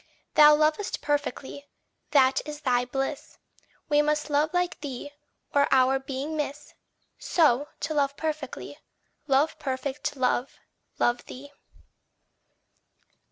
Thou 0.33 0.55
lovest 0.55 1.03
perfectly 1.03 1.67
that 2.09 2.41
is 2.43 2.61
thy 2.61 2.85
bliss: 2.85 3.37
We 3.87 4.01
must 4.01 4.31
love 4.31 4.49
like 4.51 4.79
thee, 4.81 5.11
or 5.53 5.67
our 5.71 5.99
being 5.99 6.35
miss 6.35 6.73
So, 7.19 7.67
to 7.81 7.93
love 7.93 8.17
perfectly, 8.17 8.79
love 9.27 9.59
perfect 9.59 10.15
Love, 10.15 10.57
love 10.97 11.23
thee. 11.25 11.51